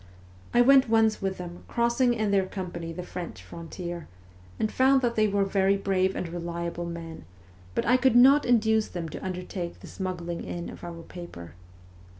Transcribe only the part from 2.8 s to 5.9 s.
the French frontier, and found that they were very